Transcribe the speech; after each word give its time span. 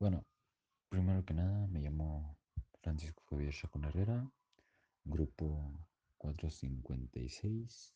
Bueno, 0.00 0.26
primero 0.88 1.24
que 1.24 1.34
nada, 1.34 1.68
me 1.68 1.80
llamo 1.80 2.36
Francisco 2.82 3.22
Javier 3.30 3.54
Chacón 3.54 3.84
Herrera, 3.84 4.28
grupo 5.04 5.72
456 6.18 7.94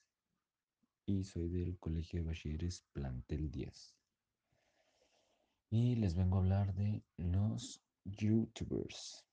y 1.06 1.24
soy 1.24 1.48
del 1.48 1.76
Colegio 1.78 2.20
de 2.20 2.26
Bachilleres 2.26 2.84
Plantel 2.92 3.50
10. 3.50 3.96
Y 5.70 5.96
les 5.96 6.14
vengo 6.14 6.36
a 6.36 6.40
hablar 6.40 6.72
de 6.74 7.02
los 7.16 7.82
YouTubers. 8.04 9.26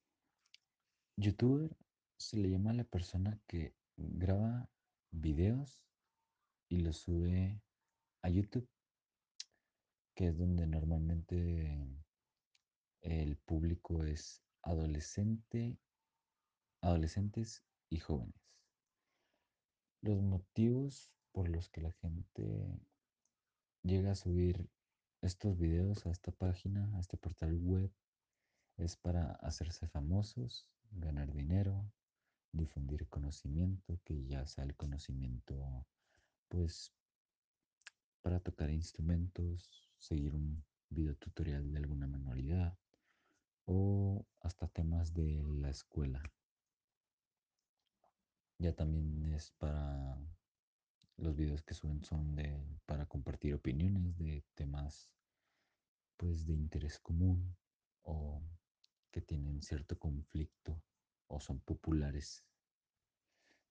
YouTuber 1.17 1.77
se 2.17 2.37
le 2.37 2.49
llama 2.49 2.71
a 2.71 2.75
la 2.75 2.83
persona 2.83 3.39
que 3.45 3.75
graba 3.95 4.67
videos 5.11 5.85
y 6.67 6.79
los 6.79 6.97
sube 6.97 7.61
a 8.23 8.29
YouTube, 8.29 8.67
que 10.15 10.29
es 10.29 10.37
donde 10.37 10.65
normalmente 10.65 12.04
el 13.05 13.37
público 13.37 14.03
es 14.03 14.41
adolescente, 14.63 15.77
adolescentes 16.81 17.63
y 17.87 17.99
jóvenes. 17.99 18.41
Los 20.01 20.23
motivos 20.23 21.11
por 21.31 21.47
los 21.49 21.69
que 21.69 21.81
la 21.81 21.91
gente 21.91 22.81
llega 23.83 24.11
a 24.11 24.15
subir 24.15 24.67
estos 25.21 25.55
videos 25.57 26.05
a 26.07 26.11
esta 26.11 26.31
página, 26.31 26.91
a 26.95 26.99
este 26.99 27.15
portal 27.17 27.55
web, 27.59 27.91
es 28.77 28.97
para 28.97 29.33
hacerse 29.33 29.87
famosos, 29.87 30.67
ganar 30.89 31.31
dinero, 31.31 31.91
difundir 32.51 33.07
conocimiento, 33.07 33.99
que 34.03 34.25
ya 34.25 34.47
sea 34.47 34.63
el 34.63 34.75
conocimiento, 34.75 35.85
pues, 36.47 36.91
para 38.23 38.39
tocar 38.39 38.71
instrumentos, 38.71 39.91
seguir 39.99 40.33
un 40.33 40.63
video 40.89 41.15
tutorial 41.15 41.71
de 41.71 41.77
alguna 41.77 42.07
manualidad 42.07 42.75
o 43.65 44.25
hasta 44.41 44.67
temas 44.67 45.13
de 45.13 45.43
la 45.59 45.69
escuela. 45.69 46.21
Ya 48.57 48.73
también 48.73 49.25
es 49.33 49.51
para 49.51 50.17
los 51.17 51.35
videos 51.35 51.61
que 51.63 51.73
suben 51.73 52.03
son 52.03 52.35
de 52.35 52.59
para 52.85 53.05
compartir 53.05 53.53
opiniones 53.53 54.17
de 54.17 54.43
temas 54.53 55.09
pues 56.17 56.45
de 56.45 56.53
interés 56.53 56.99
común 56.99 57.55
o 58.03 58.41
que 59.11 59.21
tienen 59.21 59.61
cierto 59.61 59.97
conflicto 59.97 60.81
o 61.27 61.39
son 61.39 61.59
populares. 61.59 62.45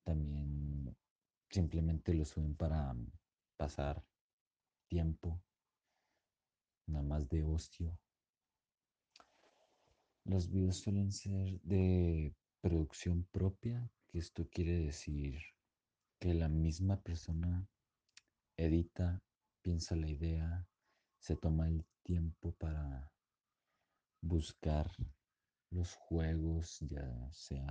También 0.04 0.96
simplemente 1.50 2.14
lo 2.14 2.24
suben 2.24 2.54
para 2.54 2.94
pasar 3.56 4.04
tiempo, 4.88 5.40
nada 6.86 7.04
más 7.04 7.28
de 7.28 7.42
ocio. 7.44 7.98
Los 10.24 10.48
videos 10.50 10.78
suelen 10.78 11.12
ser 11.12 11.60
de 11.60 12.34
producción 12.62 13.24
propia, 13.24 13.90
que 14.06 14.18
esto 14.18 14.48
quiere 14.48 14.78
decir 14.78 15.38
que 16.18 16.32
la 16.32 16.48
misma 16.48 17.02
persona 17.02 17.68
edita, 18.56 19.22
piensa 19.60 19.96
la 19.96 20.08
idea, 20.08 20.66
se 21.18 21.36
toma 21.36 21.68
el 21.68 21.84
tiempo 22.02 22.52
para 22.52 23.12
buscar 24.22 24.90
los 25.70 25.94
juegos, 25.94 26.80
ya 26.80 27.30
sea 27.30 27.66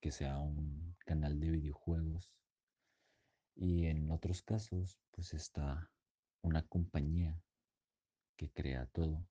que 0.00 0.12
sea 0.12 0.38
un 0.38 0.96
canal 1.00 1.38
de 1.38 1.50
videojuegos. 1.50 2.32
Y 3.54 3.86
en 3.86 4.10
otros 4.10 4.40
casos, 4.40 4.98
pues 5.10 5.34
está 5.34 5.90
una 6.40 6.66
compañía 6.66 7.38
que 8.36 8.50
crea 8.50 8.86
todo, 8.86 9.26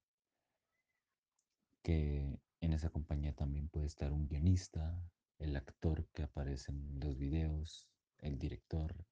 que 1.86 2.42
en 2.62 2.74
esa 2.74 2.90
compañía 2.90 3.36
también 3.36 3.70
puede 3.70 3.86
estar 3.86 4.12
un 4.12 4.28
guionista, 4.28 5.00
el 5.38 5.56
actor 5.56 6.08
que 6.14 6.24
aparece 6.24 6.72
en 6.72 7.00
los 7.00 7.16
videos, 7.16 7.88
el 8.18 8.40
director 8.40 9.06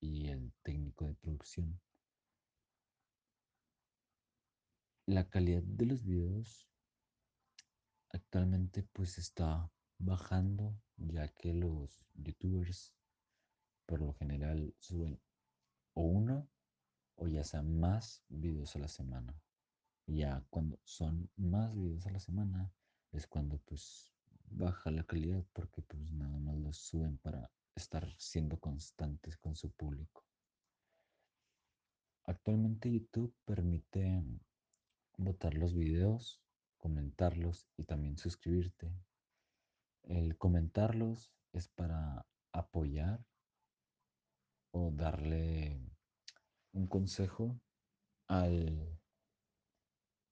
y 0.00 0.26
el 0.26 0.52
técnico 0.64 1.06
de 1.06 1.14
producción. 1.14 1.80
La 5.06 5.30
calidad 5.30 5.62
de 5.62 5.86
los 5.86 6.02
videos 6.04 6.68
actualmente 8.08 8.82
pues 8.82 9.18
está 9.18 9.70
bajando 9.98 10.76
ya 10.96 11.28
que 11.28 11.54
los 11.54 12.04
youtubers 12.14 12.92
por 13.86 14.00
lo 14.00 14.14
general 14.14 14.74
suben 14.80 15.20
o 15.94 16.02
uno 16.02 16.48
o 17.14 17.28
ya 17.28 17.44
sea 17.44 17.62
más 17.62 18.24
videos 18.28 18.74
a 18.74 18.80
la 18.80 18.88
semana. 18.88 19.40
Ya 20.06 20.44
cuando 20.50 20.78
son 20.84 21.28
más 21.36 21.74
videos 21.74 22.06
a 22.06 22.10
la 22.10 22.20
semana 22.20 22.72
es 23.12 23.26
cuando 23.26 23.58
pues 23.58 24.12
baja 24.50 24.90
la 24.90 25.04
calidad 25.04 25.44
porque 25.52 25.82
pues 25.82 26.12
nada 26.12 26.38
más 26.38 26.56
los 26.56 26.76
suben 26.76 27.18
para 27.18 27.50
estar 27.74 28.14
siendo 28.16 28.58
constantes 28.58 29.36
con 29.36 29.56
su 29.56 29.70
público. 29.72 30.24
Actualmente 32.24 32.90
YouTube 32.90 33.34
permite 33.44 34.22
votar 35.16 35.54
los 35.54 35.74
videos, 35.74 36.40
comentarlos 36.76 37.68
y 37.76 37.84
también 37.84 38.16
suscribirte. 38.16 38.92
El 40.02 40.36
comentarlos 40.36 41.32
es 41.52 41.68
para 41.68 42.26
apoyar 42.52 43.24
o 44.72 44.90
darle 44.90 45.80
un 46.72 46.86
consejo 46.86 47.60
al 48.28 48.95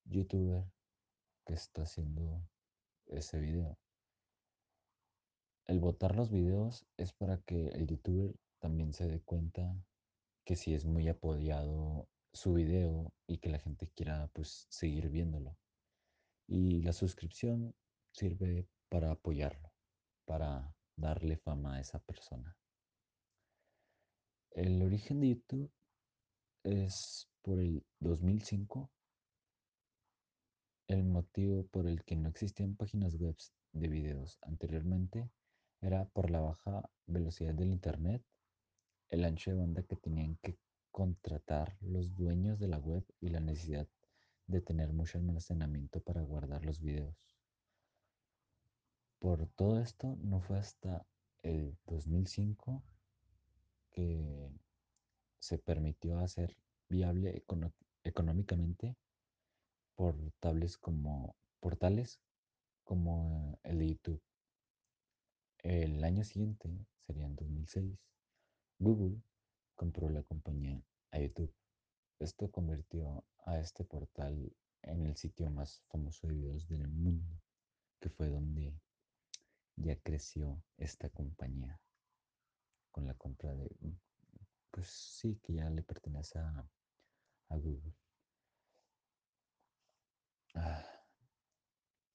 youtuber 0.04 0.64
que 1.46 1.54
está 1.54 1.82
haciendo 1.82 2.46
ese 3.06 3.38
video. 3.40 3.78
El 5.66 5.80
votar 5.80 6.14
los 6.14 6.30
videos 6.30 6.86
es 6.96 7.12
para 7.12 7.38
que 7.38 7.68
el 7.68 7.86
youtuber 7.86 8.34
también 8.60 8.92
se 8.92 9.06
dé 9.06 9.20
cuenta 9.20 9.74
que 10.44 10.56
si 10.56 10.74
es 10.74 10.84
muy 10.84 11.08
apoyado 11.08 12.08
su 12.32 12.54
video 12.54 13.12
y 13.26 13.38
que 13.38 13.48
la 13.48 13.58
gente 13.58 13.88
quiera 13.94 14.28
pues 14.32 14.66
seguir 14.68 15.08
viéndolo. 15.08 15.56
Y 16.46 16.82
la 16.82 16.92
suscripción 16.92 17.74
sirve 18.12 18.68
para 18.90 19.12
apoyarlo, 19.12 19.72
para 20.26 20.74
darle 20.96 21.36
fama 21.38 21.76
a 21.76 21.80
esa 21.80 21.98
persona. 22.00 22.56
El 24.50 24.82
origen 24.82 25.20
de 25.20 25.28
YouTube 25.30 25.72
es 26.62 27.28
por 27.42 27.58
el 27.58 27.84
2005. 28.00 28.90
El 30.86 31.02
motivo 31.04 31.66
por 31.68 31.86
el 31.86 32.04
que 32.04 32.14
no 32.14 32.28
existían 32.28 32.76
páginas 32.76 33.16
web 33.16 33.36
de 33.72 33.88
videos 33.88 34.38
anteriormente 34.42 35.30
era 35.80 36.04
por 36.10 36.30
la 36.30 36.40
baja 36.40 36.90
velocidad 37.06 37.54
del 37.54 37.72
Internet, 37.72 38.22
el 39.08 39.24
ancho 39.24 39.50
de 39.50 39.56
banda 39.56 39.82
que 39.82 39.96
tenían 39.96 40.36
que 40.42 40.58
contratar 40.90 41.76
los 41.80 42.14
dueños 42.14 42.58
de 42.58 42.68
la 42.68 42.78
web 42.78 43.04
y 43.20 43.30
la 43.30 43.40
necesidad 43.40 43.88
de 44.46 44.60
tener 44.60 44.92
mucho 44.92 45.18
almacenamiento 45.18 46.00
para 46.00 46.20
guardar 46.20 46.64
los 46.66 46.80
videos. 46.80 47.16
Por 49.18 49.46
todo 49.48 49.80
esto, 49.80 50.16
no 50.20 50.40
fue 50.40 50.58
hasta 50.58 51.06
el 51.42 51.78
2005 51.86 52.82
que 53.90 54.50
se 55.38 55.56
permitió 55.58 56.18
hacer 56.18 56.56
viable 56.90 57.42
económicamente 58.02 58.96
portales 59.94 60.78
como, 60.78 61.36
portales 61.60 62.20
como 62.84 63.58
el 63.62 63.78
de 63.78 63.88
YouTube. 63.88 64.22
El 65.58 66.04
año 66.04 66.24
siguiente, 66.24 66.68
sería 67.06 67.26
en 67.26 67.36
2006, 67.36 67.98
Google 68.78 69.22
compró 69.74 70.08
la 70.08 70.22
compañía 70.22 70.82
a 71.10 71.20
YouTube. 71.20 71.54
Esto 72.18 72.50
convirtió 72.50 73.24
a 73.46 73.58
este 73.58 73.84
portal 73.84 74.52
en 74.82 75.06
el 75.06 75.16
sitio 75.16 75.50
más 75.50 75.82
famoso 75.88 76.26
de 76.26 76.34
videos 76.34 76.68
del 76.68 76.88
mundo, 76.88 77.40
que 78.00 78.10
fue 78.10 78.28
donde 78.28 78.74
ya 79.76 79.96
creció 80.00 80.62
esta 80.76 81.08
compañía 81.08 81.80
con 82.90 83.06
la 83.06 83.14
compra 83.14 83.54
de, 83.54 83.70
pues 84.70 84.88
sí, 84.88 85.40
que 85.42 85.54
ya 85.54 85.70
le 85.70 85.82
pertenece 85.82 86.38
a 86.38 86.68
Google. 87.56 87.94
Ah, 90.54 90.84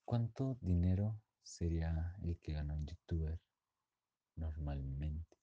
¿Cuánto 0.05 0.57
dinero 0.61 1.21
sería 1.43 2.15
el 2.23 2.39
que 2.39 2.53
gana 2.53 2.73
un 2.73 2.85
youtuber 2.85 3.39
normalmente? 4.35 5.39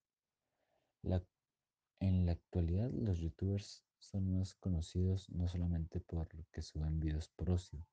En 1.99 2.27
la 2.27 2.33
actualidad 2.33 2.91
los 2.93 3.19
youtubers 3.19 3.83
son 3.99 4.39
más 4.39 4.55
conocidos 4.55 5.31
no 5.31 5.49
solamente 5.49 5.99
por 5.99 6.29
que 6.53 6.61
suben 6.61 7.01
videos 7.01 7.29
por 7.31 7.51
ocio, 7.51 7.87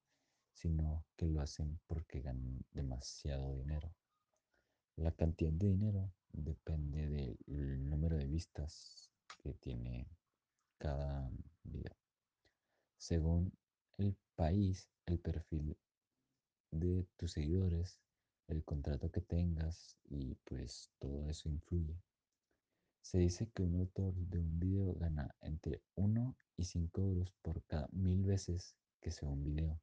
sino 0.52 1.06
que 1.16 1.26
lo 1.26 1.42
hacen 1.42 1.80
porque 1.88 2.22
ganan 2.22 2.66
demasiado 2.72 3.56
dinero. 3.56 3.96
La 4.98 5.12
cantidad 5.14 5.54
de 5.54 5.70
dinero 5.70 6.12
depende 6.32 7.38
del 7.48 7.90
número 7.90 8.18
de 8.18 8.28
vistas 8.28 9.10
que 9.42 9.54
tiene 9.54 10.08
cada 10.78 11.32
video. 11.64 11.96
Según 12.98 13.54
el 13.98 14.18
país, 14.36 14.90
el 15.06 15.19
perfil 15.19 15.78
de 16.72 17.07
tus 17.18 17.34
seguidores, 17.34 18.00
el 18.48 18.63
contrato 18.63 19.12
que 19.12 19.22
tengas 19.22 19.98
y 20.10 20.36
pues 20.45 20.92
todo 21.00 21.30
eso 21.30 21.50
influye. 21.50 21.98
Se 23.01 23.18
dice 23.18 23.50
que 23.54 23.63
un 23.63 23.75
autor 23.75 24.13
de 24.16 24.40
un 24.40 24.60
video 24.60 24.94
gana 24.94 25.36
entre 25.42 25.81
1 25.95 26.36
y 26.57 26.66
5 26.66 27.01
euros 27.01 27.34
por 27.42 27.62
cada 27.66 27.88
mil 27.92 28.24
veces 28.24 28.75
que 29.01 29.12
se 29.12 29.25
un 29.25 29.44
video. 29.44 29.80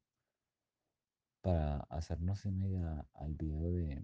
Para 1.42 1.80
hacernos 1.90 2.44
una 2.44 2.66
idea 2.66 3.06
al 3.14 3.34
video 3.34 3.70
de, 3.72 4.02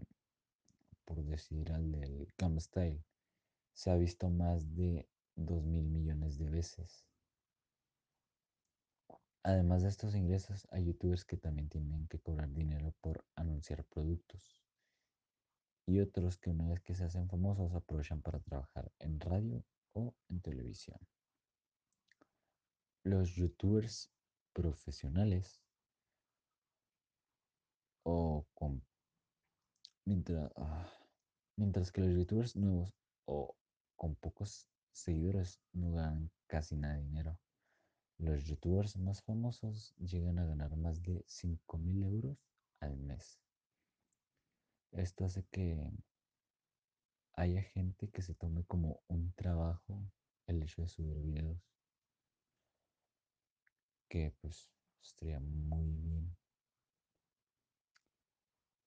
por 1.04 1.24
decir, 1.24 1.72
al 1.72 1.90
del 1.92 2.32
Cam 2.36 2.58
Style, 2.60 3.02
se 3.72 3.90
ha 3.90 3.96
visto 3.96 4.28
más 4.30 4.74
de 4.74 5.08
2 5.36 5.64
mil 5.64 5.84
millones 5.84 6.38
de 6.38 6.50
veces. 6.50 7.04
Además 9.46 9.82
de 9.82 9.90
estos 9.90 10.16
ingresos, 10.16 10.66
hay 10.72 10.86
youtubers 10.86 11.24
que 11.24 11.36
también 11.36 11.68
tienen 11.68 12.08
que 12.08 12.18
cobrar 12.18 12.52
dinero 12.52 12.92
por 13.00 13.24
anunciar 13.36 13.84
productos. 13.84 14.60
Y 15.86 16.00
otros 16.00 16.36
que 16.36 16.50
una 16.50 16.66
vez 16.66 16.80
que 16.80 16.96
se 16.96 17.04
hacen 17.04 17.28
famosos 17.28 17.72
aprovechan 17.72 18.22
para 18.22 18.40
trabajar 18.40 18.90
en 18.98 19.20
radio 19.20 19.64
o 19.92 20.16
en 20.30 20.40
televisión. 20.40 20.98
Los 23.04 23.36
youtubers 23.36 24.10
profesionales 24.52 25.62
o 28.02 28.48
con 28.52 28.84
mientras, 30.04 30.50
ah, 30.56 30.92
mientras 31.56 31.92
que 31.92 32.00
los 32.00 32.12
youtubers 32.16 32.56
nuevos 32.56 32.92
o 33.26 33.56
con 33.94 34.16
pocos 34.16 34.68
seguidores 34.90 35.60
no 35.72 35.92
ganan 35.92 36.32
casi 36.48 36.74
nada 36.74 36.94
de 36.94 37.04
dinero. 37.04 37.38
Los 38.18 38.44
youtubers 38.44 38.96
más 38.96 39.22
famosos 39.22 39.94
llegan 39.98 40.38
a 40.38 40.46
ganar 40.46 40.74
más 40.76 41.02
de 41.02 41.22
5.000 41.26 42.02
euros 42.04 42.38
al 42.80 42.96
mes. 42.96 43.38
Esto 44.92 45.26
hace 45.26 45.44
que 45.50 45.90
haya 47.34 47.62
gente 47.62 48.08
que 48.08 48.22
se 48.22 48.34
tome 48.34 48.64
como 48.64 49.02
un 49.08 49.34
trabajo 49.34 50.10
el 50.46 50.62
hecho 50.62 50.80
de 50.80 50.88
subir 50.88 51.18
videos. 51.18 51.60
Que 54.08 54.34
pues 54.40 54.70
estaría 55.02 55.38
muy 55.40 55.92
bien. 55.92 56.34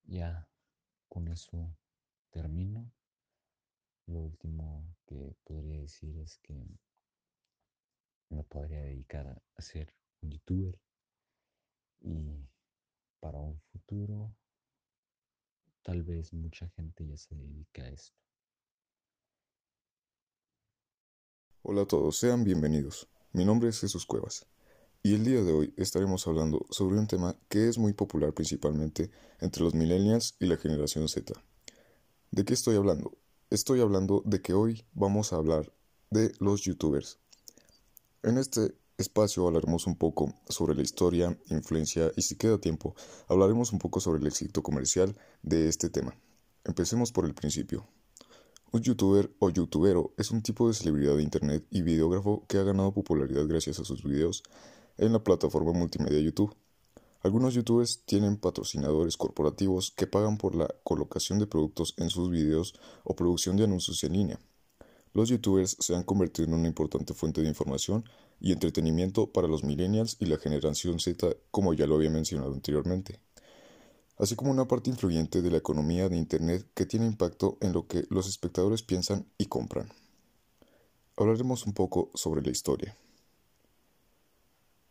Ya 0.06 0.50
con 1.08 1.28
eso 1.28 1.78
termino. 2.32 2.92
Lo 4.08 4.22
último 4.22 4.96
que 5.06 5.36
podría 5.44 5.82
decir 5.82 6.18
es 6.18 6.40
que 6.40 6.66
me 8.30 8.44
podría 8.44 8.81
dedicar 8.81 9.42
a 9.56 9.62
ser 9.62 9.94
un 10.22 10.31
youtuber 10.31 10.80
y 12.02 12.48
para 13.20 13.40
un 13.40 13.60
futuro 13.72 14.34
tal 15.81 16.04
vez 16.04 16.31
mucha 16.34 16.70
gente 16.70 17.06
ya 17.06 17.18
se 17.18 17.36
dedica 17.36 17.84
a 17.84 17.90
esto. 17.90 18.16
Hola 21.62 21.81
a 21.81 21.88
todos, 21.88 22.18
sean 22.18 22.44
bienvenidos. 22.44 23.08
Mi 23.34 23.46
nombre 23.46 23.70
es 23.70 23.80
Jesús 23.80 24.06
Cuevas 24.06 24.46
y 25.02 25.16
el 25.16 25.24
día 25.24 25.42
de 25.42 25.54
hoy 25.54 25.74
estaremos 25.78 26.28
hablando 26.28 26.66
sobre 26.70 26.98
un 26.98 27.08
tema 27.08 27.36
que 27.48 27.68
es 27.68 27.78
muy 27.78 27.94
popular 27.94 28.34
principalmente 28.34 29.10
entre 29.40 29.64
los 29.64 29.74
millennials 29.74 30.36
y 30.40 30.46
la 30.46 30.58
generación 30.58 31.08
Z. 31.08 31.34
¿De 32.32 32.46
qué 32.46 32.54
estoy 32.54 32.75
hablando? 32.75 33.18
Estoy 33.50 33.82
hablando 33.82 34.22
de 34.25 34.42
que 34.42 34.54
hoy 34.54 34.86
vamos 34.94 35.34
a 35.34 35.38
hablar 35.38 35.74
de 36.12 36.32
los 36.40 36.62
youtubers. 36.62 37.20
En 38.21 38.38
este 38.38 38.75
espacio 38.98 39.48
hablaremos 39.48 39.88
un 39.88 39.95
poco 39.95 40.33
sobre 40.50 40.75
la 40.75 40.81
historia, 40.81 41.39
influencia 41.48 42.12
y 42.18 42.21
si 42.21 42.36
queda 42.36 42.60
tiempo, 42.60 42.94
hablaremos 43.30 43.71
un 43.71 43.80
poco 43.80 44.01
sobre 44.01 44.19
el 44.19 44.27
éxito 44.27 44.62
comercial 44.62 45.16
de 45.42 45.69
este 45.69 45.89
tema. 45.89 46.13
Empecemos 46.66 47.13
por 47.13 47.24
el 47.24 47.33
principio. 47.33 47.88
Un 48.74 48.81
youtuber 48.81 49.33
o 49.39 49.50
youtubero 49.50 50.13
es 50.18 50.31
un 50.31 50.42
tipo 50.42 50.68
de 50.68 50.74
celebridad 50.74 51.16
de 51.16 51.24
internet 51.24 51.66
y 51.71 51.81
videógrafo 51.81 52.45
que 52.48 52.57
ha 52.57 52.63
ganado 52.63 52.94
popularidad 52.94 53.48
gracias 53.48 53.80
a 53.80 53.86
sus 53.86 54.04
videos 54.04 54.44
en 54.98 55.13
la 55.13 55.24
plataforma 55.24 55.72
multimedia 55.72 56.19
YouTube. 56.19 56.54
Algunos 57.22 57.54
youtubers 57.54 58.04
tienen 58.04 58.36
patrocinadores 58.36 59.15
corporativos 59.15 59.92
que 59.92 60.07
pagan 60.07 60.38
por 60.38 60.56
la 60.56 60.68
colocación 60.83 61.39
de 61.39 61.48
productos 61.48 61.94
en 61.98 62.10
sus 62.10 62.30
videos 62.30 62.74
o 63.06 63.15
producción 63.15 63.56
de 63.56 63.63
anuncios 63.63 64.04
en 64.04 64.12
línea. 64.12 64.39
Los 65.14 65.30
youtubers 65.30 65.76
se 65.80 65.96
han 65.96 66.04
convertido 66.04 66.48
en 66.48 66.54
una 66.54 66.68
importante 66.68 67.14
fuente 67.14 67.42
de 67.42 67.48
información 67.48 68.04
y 68.40 68.52
entretenimiento 68.52 69.32
para 69.32 69.48
los 69.48 69.64
millennials 69.64 70.18
y 70.20 70.26
la 70.26 70.38
generación 70.38 71.00
Z, 71.00 71.36
como 71.52 71.74
ya 71.74 71.88
lo 71.88 71.96
había 71.96 72.10
mencionado 72.10 72.54
anteriormente, 72.54 73.20
así 74.18 74.36
como 74.36 74.52
una 74.52 74.68
parte 74.68 74.90
influyente 74.90 75.42
de 75.42 75.52
la 75.52 75.58
economía 75.58 76.10
de 76.10 76.18
Internet 76.18 76.68
que 76.74 76.86
tiene 76.86 77.08
impacto 77.08 77.58
en 77.62 77.74
lo 77.74 77.88
que 77.88 78.06
los 78.10 78.28
espectadores 78.28 78.84
piensan 78.84 79.26
y 79.38 79.46
compran. 79.46 79.90
Hablaremos 81.18 81.66
un 81.66 81.74
poco 81.74 82.12
sobre 82.14 82.42
la 82.42 82.52
historia. 82.52 82.96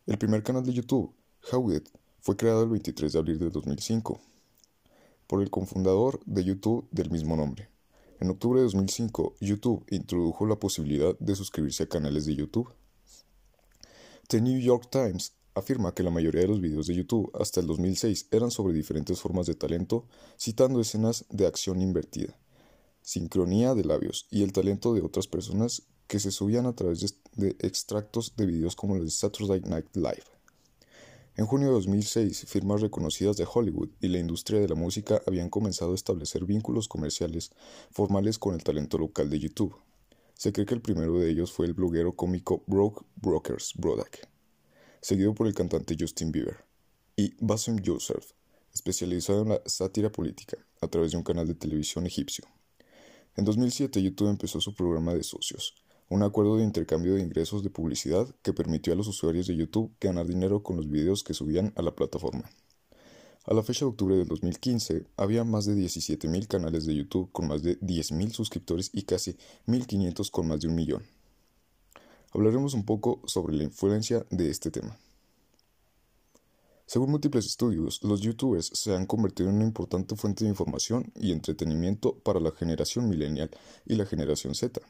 El 0.07 0.19
primer 0.19 0.43
canal 0.43 0.65
de 0.65 0.73
YouTube, 0.73 1.15
How 1.53 1.71
fue 2.21 2.37
creado 2.37 2.65
el 2.65 2.71
23 2.71 3.13
de 3.13 3.19
abril 3.19 3.39
de 3.39 3.51
2005 3.51 4.21
por 5.27 5.43
el 5.43 5.51
cofundador 5.51 6.21
de 6.27 6.45
YouTube 6.45 6.89
del 6.91 7.11
mismo 7.11 7.37
nombre. 7.37 7.69
En 8.21 8.31
octubre 8.31 8.59
de 8.59 8.65
2005, 8.65 9.37
YouTube 9.41 9.85
introdujo 9.91 10.45
la 10.47 10.59
posibilidad 10.59 11.17
de 11.21 11.37
suscribirse 11.37 11.85
a 11.85 11.89
canales 11.89 12.27
de 12.27 12.35
YouTube. 12.35 12.69
The 14.29 14.41
New 14.41 14.61
York 14.61 14.89
Times 14.91 15.35
afirma 15.55 15.95
que 15.95 16.03
la 16.03 16.11
mayoría 16.11 16.43
de 16.43 16.49
los 16.49 16.61
videos 16.61 16.89
de 16.89 16.97
YouTube 16.97 17.31
hasta 17.39 17.61
el 17.61 17.67
2006 17.69 18.27
eran 18.33 18.51
sobre 18.51 18.75
diferentes 18.75 19.21
formas 19.21 19.47
de 19.47 19.55
talento, 19.55 20.07
citando 20.39 20.81
escenas 20.81 21.27
de 21.31 21.47
acción 21.47 21.81
invertida, 21.81 22.37
sincronía 23.03 23.75
de 23.75 23.85
labios 23.85 24.27
y 24.31 24.43
el 24.43 24.53
talento 24.53 24.95
de 24.95 25.03
otras 25.03 25.29
personas 25.29 25.85
que 26.09 26.19
se 26.19 26.33
subían 26.33 26.67
a 26.67 26.75
través 26.75 27.21
de, 27.37 27.51
extractos 27.61 28.35
de 28.37 28.47
videos 28.47 28.75
como 28.75 28.97
los 28.97 29.05
de 29.05 29.11
Saturday 29.11 29.61
Night 29.61 29.95
Live. 29.95 30.38
En 31.39 31.47
junio 31.47 31.69
de 31.69 31.75
2006, 31.75 32.47
firmas 32.49 32.81
reconocidas 32.81 33.37
de 33.37 33.47
Hollywood 33.49 33.91
y 34.01 34.09
la 34.09 34.19
industria 34.19 34.59
de 34.59 34.67
la 34.67 34.75
música 34.75 35.23
habían 35.25 35.51
comenzado 35.51 35.93
a 35.93 35.95
establecer 35.95 36.45
vínculos 36.45 36.89
comerciales 36.89 37.53
formales 37.93 38.41
con 38.41 38.57
el 38.57 38.65
talento 38.65 38.99
local 38.99 39.31
de 39.31 39.39
YouTube. 39.39 39.77
Se 40.35 40.53
cree 40.53 40.67
que 40.67 40.75
el 40.75 40.81
primero 40.81 41.17
de 41.21 41.31
ellos 41.31 41.53
fue 41.53 41.67
el 41.67 41.75
bloguero 41.75 42.17
cómico 42.17 42.65
Broke 42.67 43.07
Brokers 43.15 43.75
Brodak, 43.77 44.29
seguido 45.01 45.33
por 45.33 45.47
el 45.47 45.55
cantante 45.55 45.97
Justin 45.97 46.33
Bieber, 46.33 46.65
y 47.15 47.37
Bassem 47.39 47.79
Youssef, 47.79 48.33
especializado 48.75 49.43
en 49.43 49.51
la 49.51 49.63
sátira 49.65 50.11
política, 50.11 50.59
a 50.81 50.89
través 50.89 51.13
de 51.13 51.19
un 51.19 51.23
canal 51.23 51.47
de 51.47 51.55
televisión 51.55 52.05
egipcio. 52.05 52.47
En 53.37 53.45
2007 53.45 54.03
YouTube 54.03 54.31
empezó 54.31 54.61
su 54.61 54.75
programa 54.75 55.15
de 55.15 55.23
socios, 55.23 55.77
un 56.09 56.23
acuerdo 56.23 56.57
de 56.57 56.65
intercambio 56.65 57.15
de 57.15 57.21
ingresos 57.21 57.63
de 57.63 57.71
publicidad 57.71 58.27
que 58.43 58.53
permitió 58.53 58.93
a 58.93 58.97
los 58.97 59.09
usuarios 59.09 59.47
de 59.47 59.57
YouTube 59.57 59.93
ganar 60.01 60.27
dinero 60.27 60.63
con 60.63 60.77
los 60.77 60.89
videos 60.89 61.23
que 61.23 61.35
subían 61.35 61.73
a 61.77 61.83
la 61.83 61.95
plataforma. 61.95 62.51
A 63.45 63.55
la 63.55 63.63
fecha 63.63 63.85
de 63.85 63.91
octubre 63.91 64.17
del 64.17 64.29
2015, 64.29 65.07
había 65.17 65.45
más 65.45 65.65
de 65.65 65.75
17.000 65.75 66.47
canales 66.47 66.85
de 66.85 66.95
YouTube 66.95 67.31
con 67.33 67.49
más 67.49 67.63
de 67.63 67.79
10.000 67.81 68.31
suscriptores 68.33 68.91
y 68.93 69.03
casi 69.03 69.37
1.500 69.67 70.31
con 70.31 70.49
más 70.49 70.61
de 70.61 70.69
un 70.69 70.75
millón. 70.75 71.03
Hablaremos 72.33 72.75
un 72.75 72.85
poco 72.85 73.23
sobre 73.27 73.57
la 73.57 73.65
influencia 73.65 74.27
de 74.31 74.51
este 74.51 74.71
tema. 74.71 74.99
Según 76.85 77.11
múltiples 77.11 77.47
estudios, 77.47 78.03
los 78.03 78.21
youtubers 78.21 78.71
se 78.73 78.95
han 78.95 79.07
convertido 79.07 79.51
en 79.51 79.57
una 79.57 79.65
importante 79.65 80.17
fuente 80.17 80.45
de 80.45 80.51
información 80.51 81.13
y 81.15 81.33
entretenimiento 81.33 82.19
para 82.19 82.41
la 82.41 82.51
generación 82.51 83.09
millennial 83.09 83.51
y 83.85 83.95
la 83.95 84.07
generación 84.07 84.55
Z. 84.55 84.81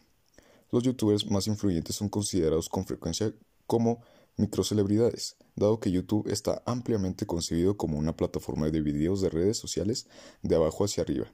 Los 0.70 0.82
youtubers 0.82 1.30
más 1.30 1.46
influyentes 1.46 1.96
son 1.96 2.08
considerados 2.08 2.68
con 2.68 2.84
frecuencia 2.84 3.32
como 3.66 4.02
microcelebridades, 4.36 5.36
dado 5.56 5.80
que 5.80 5.90
YouTube 5.90 6.28
está 6.28 6.62
ampliamente 6.66 7.26
concebido 7.26 7.76
como 7.76 7.98
una 7.98 8.16
plataforma 8.16 8.70
de 8.70 8.82
videos 8.82 9.20
de 9.20 9.30
redes 9.30 9.56
sociales 9.56 10.06
de 10.42 10.56
abajo 10.56 10.84
hacia 10.84 11.02
arriba. 11.02 11.32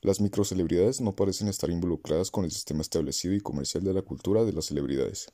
Las 0.00 0.20
microcelebridades 0.20 1.00
no 1.00 1.14
parecen 1.14 1.48
estar 1.48 1.70
involucradas 1.70 2.30
con 2.30 2.44
el 2.44 2.50
sistema 2.50 2.82
establecido 2.82 3.34
y 3.34 3.40
comercial 3.40 3.84
de 3.84 3.92
la 3.92 4.02
cultura 4.02 4.44
de 4.44 4.52
las 4.52 4.66
celebridades, 4.66 5.32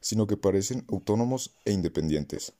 sino 0.00 0.26
que 0.26 0.36
parecen 0.36 0.84
autónomos 0.88 1.54
e 1.64 1.72
independientes. 1.72 2.52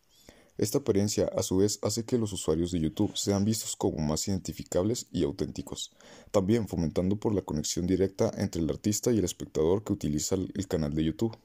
Esta 0.58 0.78
apariencia, 0.78 1.30
a 1.36 1.42
su 1.42 1.58
vez, 1.58 1.78
hace 1.82 2.04
que 2.04 2.18
los 2.18 2.32
usuarios 2.32 2.72
de 2.72 2.80
YouTube 2.80 3.16
sean 3.16 3.44
vistos 3.44 3.76
como 3.76 3.98
más 3.98 4.26
identificables 4.26 5.06
y 5.12 5.22
auténticos, 5.22 5.92
también 6.32 6.66
fomentando 6.66 7.16
por 7.16 7.32
la 7.32 7.42
conexión 7.42 7.86
directa 7.86 8.30
entre 8.36 8.60
el 8.60 8.68
artista 8.68 9.12
y 9.12 9.18
el 9.18 9.24
espectador 9.24 9.84
que 9.84 9.92
utiliza 9.92 10.34
el 10.34 10.68
canal 10.68 10.94
de 10.94 11.04
YouTube. 11.04 11.38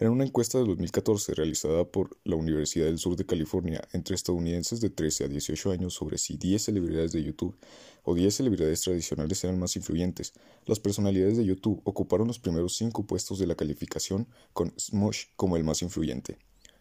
En 0.00 0.10
una 0.10 0.24
encuesta 0.24 0.58
de 0.58 0.64
2014 0.64 1.34
realizada 1.34 1.84
por 1.84 2.16
la 2.22 2.36
Universidad 2.36 2.86
del 2.86 2.98
Sur 2.98 3.16
de 3.16 3.26
California 3.26 3.82
entre 3.92 4.14
estadounidenses 4.14 4.80
de 4.80 4.90
13 4.90 5.24
a 5.24 5.28
18 5.28 5.72
años 5.72 5.92
sobre 5.92 6.18
si 6.18 6.36
10 6.36 6.62
celebridades 6.62 7.10
de 7.10 7.24
YouTube 7.24 7.56
o 8.04 8.14
10 8.14 8.32
celebridades 8.32 8.80
tradicionales 8.80 9.42
eran 9.42 9.58
más 9.58 9.74
influyentes, 9.74 10.34
las 10.66 10.78
personalidades 10.78 11.36
de 11.36 11.44
YouTube 11.44 11.82
ocuparon 11.82 12.28
los 12.28 12.38
primeros 12.38 12.76
5 12.76 13.06
puestos 13.06 13.40
de 13.40 13.48
la 13.48 13.56
calificación 13.56 14.28
con 14.52 14.72
Smush 14.78 15.24
como 15.34 15.56
el 15.56 15.64
más 15.64 15.82
influyente. 15.82 16.38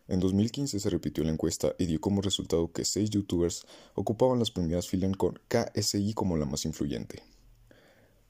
En 0.08 0.20
2015 0.20 0.80
se 0.80 0.90
repitió 0.90 1.24
la 1.24 1.32
encuesta 1.32 1.76
y 1.78 1.86
dio 1.86 2.00
como 2.00 2.22
resultado 2.22 2.72
que 2.72 2.86
seis 2.86 3.10
youtubers 3.10 3.66
ocupaban 3.94 4.40
las 4.40 4.52
primeras 4.52 4.88
filas 4.88 5.18
con 5.18 5.40
KSI 5.48 6.14
como 6.14 6.38
la 6.38 6.46
más 6.46 6.66
influyente. 6.66 7.24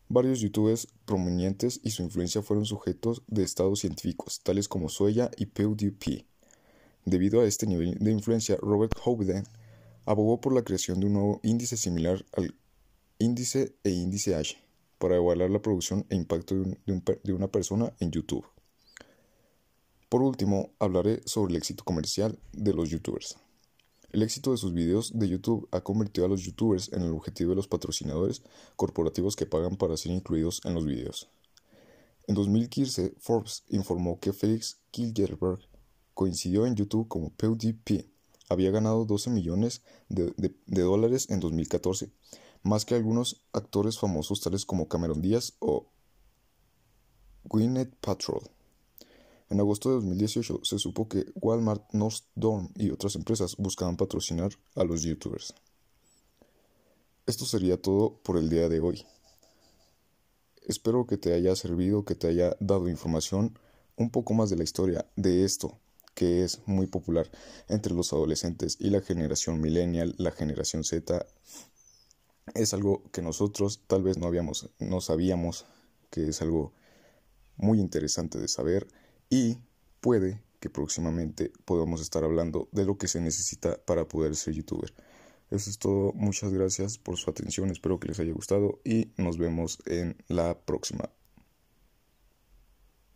Varios 0.09 0.39
youtubers 0.39 0.87
prominentes 1.05 1.81
y 1.83 1.91
su 1.91 2.01
influencia 2.01 2.41
fueron 2.41 2.65
sujetos 2.65 3.23
de 3.27 3.43
estados 3.43 3.79
científicos, 3.79 4.39
tales 4.41 4.67
como 4.67 4.89
Soya 4.89 5.29
y 5.37 5.47
PewDiePie. 5.47 6.25
Debido 7.05 7.41
a 7.41 7.45
este 7.45 7.67
nivel 7.67 7.97
de 7.99 8.11
influencia, 8.11 8.57
Robert 8.61 8.93
Houdin 9.03 9.43
abogó 10.05 10.39
por 10.39 10.53
la 10.53 10.63
creación 10.63 10.99
de 10.99 11.07
un 11.07 11.13
nuevo 11.13 11.39
índice 11.43 11.75
similar 11.75 12.25
al 12.33 12.55
índice 13.19 13.75
e 13.83 13.89
índice 13.89 14.35
H 14.35 14.57
para 14.97 15.17
evaluar 15.17 15.49
la 15.49 15.61
producción 15.61 16.05
e 16.09 16.15
impacto 16.15 16.55
de, 16.55 17.33
una 17.33 17.47
persona 17.49 17.93
en 17.99 18.11
YouTube. 18.11 18.45
Por 20.09 20.21
último, 20.21 20.71
hablaré 20.79 21.21
sobre 21.25 21.51
el 21.51 21.57
éxito 21.57 21.83
comercial 21.83 22.39
de 22.53 22.73
los 22.73 22.89
youtubers. 22.89 23.37
El 24.09 24.23
éxito 24.23 24.51
de 24.51 24.57
sus 24.57 24.73
videos 24.73 25.11
de 25.19 25.27
YouTube 25.27 25.67
ha 25.71 25.81
convertido 25.81 26.25
a 26.25 26.29
los 26.29 26.41
youtubers 26.41 26.93
en 26.93 27.01
el 27.01 27.11
objetivo 27.11 27.49
de 27.49 27.57
los 27.57 27.67
patrocinadores 27.67 28.41
corporativos 28.77 29.35
que 29.35 29.45
pagan 29.45 29.75
para 29.75 29.97
ser 29.97 30.13
incluidos 30.13 30.61
en 30.63 30.75
los 30.75 30.85
videos. 30.85 31.29
En 32.25 32.35
2015, 32.35 33.15
Forbes 33.19 33.63
informó 33.67 34.19
que 34.19 34.31
Felix 34.31 34.79
Kilgerberg 34.91 35.59
coincidió 36.13 36.65
en 36.65 36.75
YouTube 36.75 37.09
como 37.09 37.31
PewDiePie. 37.31 38.09
Había 38.49 38.71
ganado 38.71 39.03
12 39.03 39.29
millones 39.29 39.81
de, 40.07 40.33
dólares 40.67 41.29
en 41.29 41.41
2014, 41.41 42.09
más 42.63 42.85
que 42.85 42.95
algunos 42.95 43.41
actores 43.51 43.99
famosos 43.99 44.39
tales 44.39 44.65
como 44.65 44.87
Cameron 44.87 45.21
Díaz 45.21 45.53
o 45.59 45.91
Gwyneth 47.43 47.93
Patrol. 47.99 48.56
En 49.49 49.59
agosto 49.59 49.89
de 49.89 49.95
2018 49.95 50.61
se 50.63 50.79
supo 50.79 51.07
que 51.07 51.25
Walmart, 51.35 51.93
Nordstrom 51.93 52.69
y 52.75 52.89
otras 52.89 53.15
empresas 53.15 53.55
buscaban 53.57 53.97
patrocinar 53.97 54.51
a 54.75 54.83
los 54.83 55.03
youtubers. 55.03 55.53
Esto 57.25 57.45
sería 57.45 57.81
todo 57.81 58.19
por 58.23 58.37
el 58.37 58.49
día 58.49 58.69
de 58.69 58.79
hoy. 58.79 59.05
Espero 60.63 61.07
que 61.07 61.17
te 61.17 61.33
haya 61.33 61.55
servido, 61.55 62.03
que 62.03 62.15
te 62.15 62.27
haya 62.27 62.55
dado 62.59 62.89
información 62.89 63.57
un 63.95 64.09
poco 64.09 64.33
más 64.33 64.49
de 64.49 64.57
la 64.57 64.63
historia 64.63 65.05
de 65.15 65.45
esto 65.45 65.79
que 66.17 66.43
es 66.43 66.61
muy 66.65 66.87
popular 66.87 67.29
entre 67.69 67.93
los 67.93 68.11
adolescentes 68.11 68.77
y 68.79 68.89
la 68.89 69.01
generación 69.01 69.61
millennial, 69.61 70.15
la 70.17 70.31
generación 70.31 70.83
Z. 70.83 71.23
Es 72.55 72.73
algo 72.73 73.03
que 73.11 73.21
nosotros 73.21 73.81
tal 73.85 74.01
vez 74.01 74.17
no 74.17 74.25
habíamos, 74.25 74.67
no 74.79 74.99
sabíamos, 74.99 75.65
que 76.09 76.29
es 76.29 76.41
algo 76.41 76.73
muy 77.55 77.79
interesante 77.79 78.39
de 78.39 78.47
saber 78.47 78.87
y 79.29 79.57
puede 80.01 80.41
que 80.59 80.69
próximamente 80.69 81.51
podamos 81.65 82.01
estar 82.01 82.23
hablando 82.23 82.67
de 82.71 82.85
lo 82.85 82.97
que 82.97 83.07
se 83.07 83.21
necesita 83.21 83.77
para 83.85 84.07
poder 84.07 84.35
ser 84.35 84.53
youtuber. 84.53 84.93
Eso 85.49 85.69
es 85.69 85.77
todo, 85.77 86.11
muchas 86.13 86.51
gracias 86.51 86.97
por 86.97 87.17
su 87.17 87.29
atención, 87.29 87.69
espero 87.69 87.99
que 87.99 88.09
les 88.09 88.19
haya 88.19 88.33
gustado 88.33 88.79
y 88.83 89.11
nos 89.17 89.37
vemos 89.37 89.79
en 89.85 90.17
la 90.27 90.59
próxima. 90.59 91.09